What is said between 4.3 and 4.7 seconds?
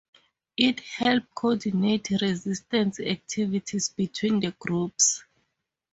the